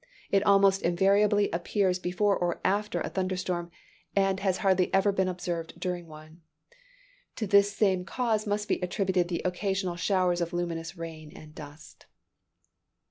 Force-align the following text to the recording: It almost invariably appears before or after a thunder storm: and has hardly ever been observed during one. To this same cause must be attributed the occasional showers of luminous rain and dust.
It 0.31 0.41
almost 0.41 0.81
invariably 0.81 1.51
appears 1.51 1.99
before 1.99 2.35
or 2.35 2.59
after 2.65 3.01
a 3.01 3.09
thunder 3.09 3.37
storm: 3.37 3.69
and 4.15 4.39
has 4.39 4.57
hardly 4.65 4.91
ever 4.91 5.11
been 5.11 5.27
observed 5.27 5.79
during 5.79 6.07
one. 6.07 6.41
To 7.35 7.45
this 7.45 7.71
same 7.77 8.03
cause 8.03 8.47
must 8.47 8.67
be 8.67 8.79
attributed 8.81 9.27
the 9.27 9.43
occasional 9.45 9.97
showers 9.97 10.41
of 10.41 10.53
luminous 10.53 10.97
rain 10.97 11.31
and 11.35 11.53
dust. 11.53 12.07